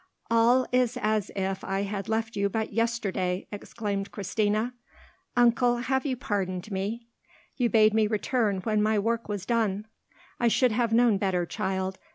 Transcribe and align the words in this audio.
"All 0.31 0.65
is 0.71 0.97
as 0.97 1.29
if 1.35 1.63
I 1.63 1.83
had 1.83 2.09
left 2.09 2.35
you 2.35 2.49
but 2.49 2.73
yesterday!" 2.73 3.45
exclaimed 3.51 4.11
Christina. 4.11 4.73
"Uncle, 5.37 5.77
have 5.77 6.07
you 6.07 6.17
pardoned 6.17 6.71
me? 6.71 7.05
You 7.57 7.69
bade 7.69 7.93
me 7.93 8.07
return 8.07 8.61
when 8.61 8.81
my 8.81 8.97
work 8.97 9.29
was 9.29 9.45
done." 9.45 9.85
"I 10.39 10.47
should 10.47 10.71
have 10.71 10.91
known 10.91 11.19
better, 11.19 11.45
child. 11.45 11.99